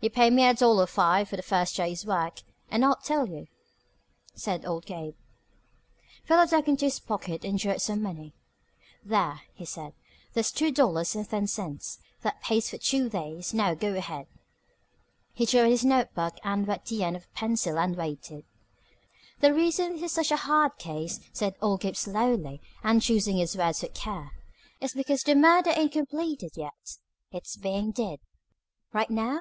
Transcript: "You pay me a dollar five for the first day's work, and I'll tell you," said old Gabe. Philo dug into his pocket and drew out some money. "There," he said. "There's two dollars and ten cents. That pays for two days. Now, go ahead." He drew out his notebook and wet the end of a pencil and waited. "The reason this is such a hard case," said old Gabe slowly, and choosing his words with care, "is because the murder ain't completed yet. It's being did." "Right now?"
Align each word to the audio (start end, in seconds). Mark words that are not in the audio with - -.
"You 0.00 0.10
pay 0.10 0.30
me 0.30 0.46
a 0.46 0.54
dollar 0.54 0.86
five 0.86 1.28
for 1.28 1.34
the 1.34 1.42
first 1.42 1.76
day's 1.76 2.06
work, 2.06 2.42
and 2.70 2.84
I'll 2.84 2.94
tell 3.02 3.28
you," 3.28 3.48
said 4.32 4.64
old 4.64 4.86
Gabe. 4.86 5.16
Philo 6.22 6.46
dug 6.46 6.68
into 6.68 6.84
his 6.84 7.00
pocket 7.00 7.44
and 7.44 7.58
drew 7.58 7.72
out 7.72 7.82
some 7.82 8.00
money. 8.00 8.32
"There," 9.02 9.40
he 9.54 9.64
said. 9.64 9.94
"There's 10.34 10.52
two 10.52 10.70
dollars 10.70 11.16
and 11.16 11.28
ten 11.28 11.48
cents. 11.48 11.98
That 12.22 12.40
pays 12.40 12.70
for 12.70 12.78
two 12.78 13.08
days. 13.08 13.52
Now, 13.52 13.74
go 13.74 13.96
ahead." 13.96 14.28
He 15.34 15.44
drew 15.44 15.62
out 15.62 15.70
his 15.70 15.84
notebook 15.84 16.36
and 16.44 16.64
wet 16.64 16.84
the 16.86 17.02
end 17.02 17.16
of 17.16 17.24
a 17.24 17.36
pencil 17.36 17.76
and 17.76 17.96
waited. 17.96 18.44
"The 19.40 19.52
reason 19.52 19.94
this 19.94 20.02
is 20.04 20.12
such 20.12 20.30
a 20.30 20.36
hard 20.36 20.78
case," 20.78 21.18
said 21.32 21.56
old 21.60 21.80
Gabe 21.80 21.96
slowly, 21.96 22.60
and 22.84 23.02
choosing 23.02 23.38
his 23.38 23.56
words 23.56 23.82
with 23.82 23.94
care, 23.94 24.30
"is 24.80 24.94
because 24.94 25.24
the 25.24 25.34
murder 25.34 25.72
ain't 25.74 25.90
completed 25.90 26.52
yet. 26.54 26.98
It's 27.32 27.56
being 27.56 27.90
did." 27.90 28.20
"Right 28.92 29.10
now?" 29.10 29.40